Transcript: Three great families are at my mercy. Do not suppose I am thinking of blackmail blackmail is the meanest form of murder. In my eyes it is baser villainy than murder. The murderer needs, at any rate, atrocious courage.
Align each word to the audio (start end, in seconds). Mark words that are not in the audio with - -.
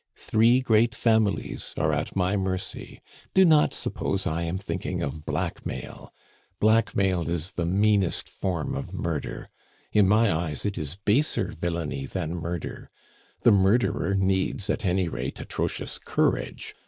Three 0.17 0.61
great 0.61 0.95
families 0.95 1.75
are 1.77 1.93
at 1.93 2.15
my 2.15 2.35
mercy. 2.35 3.01
Do 3.35 3.45
not 3.45 3.71
suppose 3.71 4.25
I 4.25 4.41
am 4.41 4.57
thinking 4.57 5.03
of 5.03 5.27
blackmail 5.27 6.11
blackmail 6.59 7.29
is 7.29 7.51
the 7.51 7.67
meanest 7.67 8.27
form 8.27 8.73
of 8.73 8.95
murder. 8.95 9.47
In 9.93 10.07
my 10.07 10.33
eyes 10.33 10.65
it 10.65 10.75
is 10.75 10.95
baser 11.05 11.51
villainy 11.51 12.07
than 12.07 12.33
murder. 12.33 12.89
The 13.41 13.51
murderer 13.51 14.15
needs, 14.15 14.71
at 14.71 14.85
any 14.87 15.07
rate, 15.07 15.39
atrocious 15.39 15.99
courage. 15.99 16.73